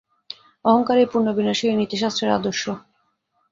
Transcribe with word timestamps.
অহঙ্কারের 0.65 1.07
পূর্ণ 1.11 1.27
বিনাশই 1.37 1.79
নীতিশাস্ত্রের 1.81 2.35
আদর্শ। 2.37 2.63